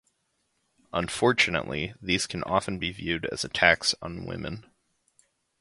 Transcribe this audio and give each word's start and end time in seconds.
Unfortunately, 0.93 1.93
these 2.01 2.25
can 2.25 2.41
often 2.45 2.79
be 2.79 2.91
viewed 2.91 3.27
as 3.27 3.45
attacks 3.45 3.93
on 4.01 4.25
women. 4.25 4.65